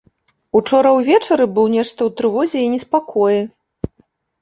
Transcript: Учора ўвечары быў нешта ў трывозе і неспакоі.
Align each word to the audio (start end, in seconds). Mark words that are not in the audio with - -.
Учора 0.59 0.93
ўвечары 0.99 1.45
быў 1.59 1.69
нешта 1.75 1.99
ў 2.07 2.17
трывозе 2.17 2.57
і 2.65 2.73
неспакоі. 2.75 3.41